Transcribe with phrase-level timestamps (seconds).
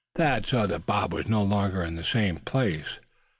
[0.15, 2.97] Thad saw that Bob was no longer in the same place.